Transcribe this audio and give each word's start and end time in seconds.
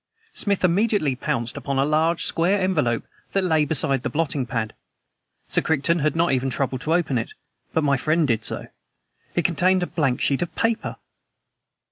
Smith 0.33 0.63
immediately 0.63 1.15
pounced 1.15 1.55
upon 1.55 1.77
a 1.77 1.85
large, 1.85 2.25
square 2.25 2.59
envelope 2.59 3.03
that 3.33 3.43
lay 3.43 3.63
beside 3.65 4.01
the 4.01 4.09
blotting 4.09 4.47
pad. 4.47 4.73
Sir 5.47 5.61
Crichton 5.61 5.99
had 5.99 6.15
not 6.15 6.31
even 6.31 6.49
troubled 6.49 6.81
to 6.81 6.95
open 6.95 7.19
it, 7.19 7.33
but 7.71 7.83
my 7.83 7.97
friend 7.97 8.27
did 8.27 8.43
so. 8.43 8.65
It 9.35 9.45
contained 9.45 9.83
a 9.83 9.85
blank 9.85 10.19
sheet 10.19 10.41
of 10.41 10.55
paper! 10.55 10.95